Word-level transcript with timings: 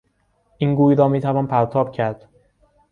این 0.57 0.75
گوی 0.75 0.95
را 0.95 1.07
میتوان 1.07 1.47
پرتاب 1.47 1.91
کرد. 1.91 2.29